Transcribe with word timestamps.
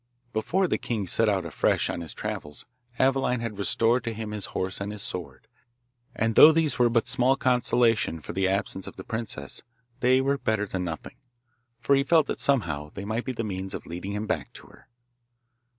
Before 0.33 0.67
the 0.67 0.79
king 0.79 1.05
set 1.05 1.29
out 1.29 1.45
afresh 1.45 1.87
on 1.87 2.01
his 2.01 2.15
travels 2.15 2.65
Aveline 2.99 3.39
had 3.41 3.59
restored 3.59 4.03
to 4.05 4.15
him 4.15 4.31
his 4.31 4.45
horse 4.57 4.81
and 4.81 4.91
his 4.91 5.03
sword, 5.03 5.47
and 6.15 6.33
though 6.33 6.51
these 6.51 6.79
were 6.79 6.89
but 6.89 7.07
small 7.07 7.35
consolation 7.35 8.19
for 8.19 8.33
the 8.33 8.47
absence 8.47 8.87
of 8.87 8.95
the 8.95 9.03
princess, 9.03 9.61
they 9.99 10.19
were 10.19 10.39
better 10.39 10.65
than 10.65 10.83
nothing, 10.83 11.17
for 11.79 11.93
he 11.93 12.03
felt 12.03 12.25
that 12.25 12.39
somehow 12.39 12.89
they 12.95 13.05
might 13.05 13.25
be 13.25 13.31
the 13.31 13.43
means 13.43 13.75
of 13.75 13.85
leading 13.85 14.13
him 14.13 14.25
back 14.25 14.51
to 14.53 14.65
her. 14.69 14.87